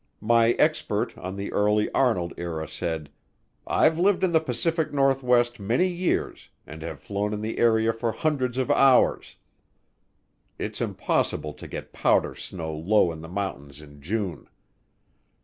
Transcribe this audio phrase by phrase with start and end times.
[0.19, 3.11] My expert on the early Arnold era said,
[3.67, 8.11] "I've lived in the Pacific Northwest many years and have flown in the area for
[8.11, 9.35] hundreds of hours.
[10.57, 14.47] It's impossible to get powder snow low in the mountains in June.